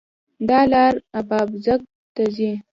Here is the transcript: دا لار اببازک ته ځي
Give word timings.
دا 0.49 0.59
لار 0.71 0.93
اببازک 1.19 1.81
ته 2.15 2.23
ځي 2.35 2.51